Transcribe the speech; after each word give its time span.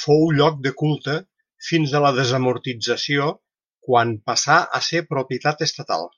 Fou 0.00 0.26
lloc 0.38 0.58
de 0.66 0.72
culte 0.80 1.14
fins 1.70 1.94
a 2.00 2.04
la 2.08 2.12
desamortització, 2.18 3.32
quan 3.90 4.16
passà 4.32 4.62
a 4.82 4.86
ser 4.92 5.06
propietat 5.16 5.70
estatal. 5.70 6.10